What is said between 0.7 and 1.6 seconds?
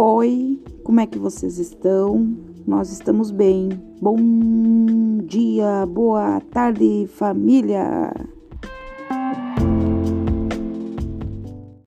como é que vocês